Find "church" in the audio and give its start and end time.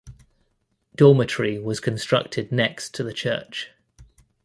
3.13-3.69